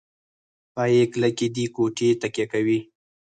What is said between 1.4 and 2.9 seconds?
دي کوټې تکیه کوي.